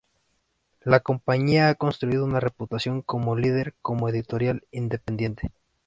[0.83, 5.51] La compañía ha construido una reputación como líder como editorial independiente.